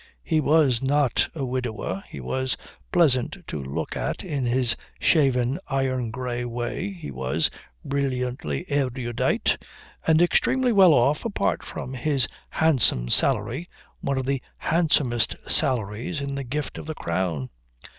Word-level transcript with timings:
He 0.23 0.39
was 0.41 0.81
not 0.81 1.29
a 1.35 1.45
widower, 1.45 2.03
he 2.09 2.19
was 2.19 2.57
pleasant 2.91 3.37
to 3.45 3.61
look 3.63 3.95
at 3.95 4.23
in 4.23 4.47
a 4.47 4.63
shaven 4.99 5.59
iron 5.67 6.09
grey 6.09 6.43
way, 6.43 6.91
he 6.91 7.11
was 7.11 7.51
brilliantly 7.85 8.65
erudite, 8.67 9.63
and 10.07 10.19
extremely 10.19 10.71
well 10.73 10.95
off 10.95 11.23
apart 11.23 11.61
from 11.63 11.93
his 11.93 12.27
handsome 12.49 13.09
salary, 13.09 13.69
one 13.99 14.17
of 14.17 14.25
the 14.25 14.41
handsomest 14.57 15.35
salaries 15.45 16.19
in 16.19 16.33
the 16.33 16.43
gift 16.43 16.79
of 16.79 16.87
the 16.87 16.95
Crown. 16.95 17.49